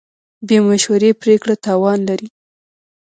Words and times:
بې 0.47 0.57
مشورې 0.67 1.11
پرېکړه 1.21 1.55
تاوان 1.65 1.99
لري. 2.09 2.27